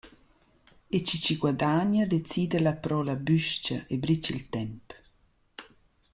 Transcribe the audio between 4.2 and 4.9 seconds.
il temp.